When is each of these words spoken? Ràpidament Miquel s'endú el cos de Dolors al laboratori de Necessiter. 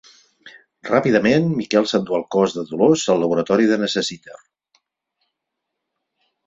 Ràpidament 0.89 1.45
Miquel 1.59 1.85
s'endú 1.91 2.17
el 2.21 2.25
cos 2.37 2.57
de 2.57 2.65
Dolors 2.73 3.05
al 3.15 3.23
laboratori 3.25 3.71
de 3.75 3.81
Necessiter. 3.87 4.43